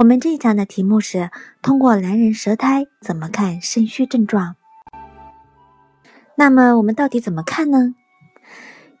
[0.00, 4.56] 我们这一讲的题目是：通过男人舌苔怎么看肾虚症状？
[6.36, 7.94] 那么我们到底怎么看呢？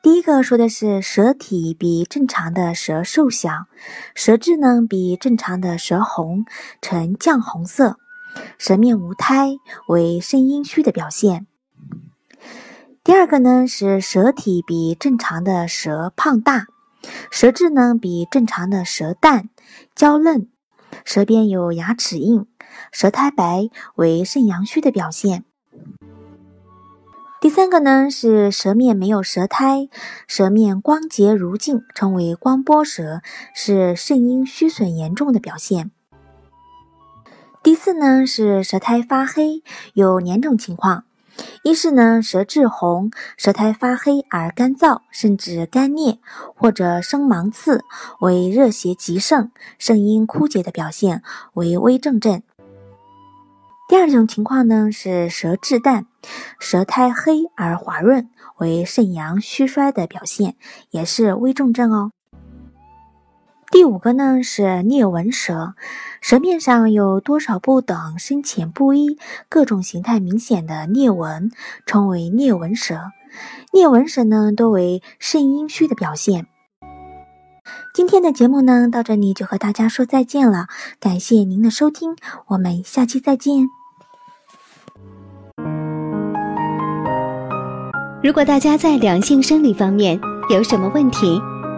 [0.02, 3.64] 第一个说的是舌体比正常的舌瘦小，
[4.14, 6.44] 舌质呢比正常的舌红，
[6.82, 7.96] 呈绛红色，
[8.58, 9.56] 舌面无苔，
[9.88, 11.46] 为肾阴虚的表现。
[13.02, 16.66] 第二个呢是舌体比正常的舌胖大，
[17.30, 19.48] 舌质呢比正常的舌淡，
[19.94, 20.50] 娇嫩。
[21.04, 22.46] 舌边有牙齿印，
[22.92, 25.44] 舌苔白，为肾阳虚的表现。
[27.40, 29.88] 第三个呢是舌面没有舌苔，
[30.26, 33.22] 舌面光洁如镜，称为光波舌，
[33.54, 35.90] 是肾阴虚损严重的表现。
[37.62, 39.62] 第四呢是舌苔发黑，
[39.94, 41.04] 有两种情况。
[41.62, 46.18] 一是呢，舌质红，舌苔发黑而干燥，甚至干裂，
[46.54, 47.84] 或者生芒刺，
[48.20, 51.22] 为热邪极盛、肾阴枯竭的表现，
[51.54, 52.42] 为危重症。
[53.88, 56.06] 第二种情况呢，是舌质淡，
[56.58, 60.56] 舌苔黑而滑润，为肾阳虚衰的表现，
[60.90, 62.12] 也是危重症哦。
[63.70, 65.74] 第五个呢是裂纹舌，
[66.20, 69.16] 舌面上有多少不等、深浅不一、
[69.48, 71.52] 各种形态明显的裂纹，
[71.86, 73.12] 称为裂纹舌。
[73.72, 76.48] 裂纹舌呢多为肾阴虚的表现。
[77.94, 80.66] 今天的节目呢到这里就和大家说再见了，
[80.98, 82.16] 感谢您的收听，
[82.48, 83.68] 我们下期再见。
[88.22, 90.20] 如果大家在两性生理方面
[90.50, 91.40] 有什么问题，